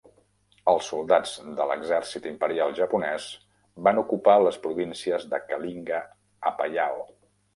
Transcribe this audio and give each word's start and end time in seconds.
Els 0.71 0.85
soldats 0.91 1.33
de 1.59 1.67
l'exèrcit 1.71 2.25
imperial 2.29 2.73
japonès 2.79 3.27
van 3.87 4.01
ocupar 4.05 4.37
les 4.45 4.59
províncies 4.65 5.29
de 5.35 5.43
Kalinga-Apayao. 5.53 7.07